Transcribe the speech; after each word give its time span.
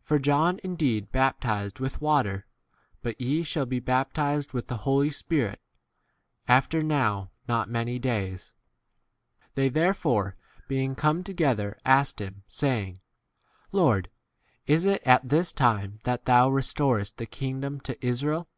For 0.00 0.18
John 0.18 0.60
indeed 0.64 1.12
baptized 1.12 1.78
with 1.78 2.00
water, 2.00 2.46
but 3.02 3.20
ye 3.20 3.42
shall 3.42 3.66
be 3.66 3.80
bap 3.80 4.14
tized 4.14 4.54
with 4.54 4.66
the 4.68 4.78
Holy 4.88 5.10
Spirit 5.10 5.60
after 6.48 6.78
6 6.80 6.86
now 6.86 7.32
not 7.46 7.68
many 7.68 7.98
days. 7.98 8.54
* 9.02 9.54
They 9.56 9.68
there 9.68 9.92
fore, 9.92 10.36
being 10.68 10.94
come 10.94 11.22
together, 11.22 11.76
asked 11.84 12.18
him, 12.18 12.44
saying, 12.48 13.00
Lord, 13.70 14.08
is 14.66 14.86
it 14.86 15.02
at 15.04 15.28
this 15.28 15.52
time 15.52 16.00
that 16.04 16.24
thou 16.24 16.48
restorest 16.48 17.16
the 17.18 17.26
king 17.26 17.60
dom 17.60 17.74
1' 17.74 17.80
to 17.84 18.06
Israel 18.06 18.48